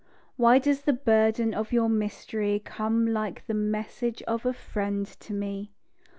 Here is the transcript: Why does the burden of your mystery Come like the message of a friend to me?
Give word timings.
Why 0.35 0.57
does 0.57 0.81
the 0.81 0.93
burden 0.93 1.53
of 1.53 1.71
your 1.71 1.87
mystery 1.87 2.59
Come 2.65 3.05
like 3.05 3.45
the 3.45 3.53
message 3.53 4.23
of 4.23 4.47
a 4.47 4.53
friend 4.53 5.05
to 5.05 5.31
me? 5.31 5.73